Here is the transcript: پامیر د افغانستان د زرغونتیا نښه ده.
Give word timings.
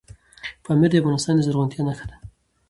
پامیر 0.63 0.89
د 0.91 0.95
افغانستان 1.01 1.33
د 1.35 1.41
زرغونتیا 1.47 1.81
نښه 1.87 2.05
ده. 2.09 2.15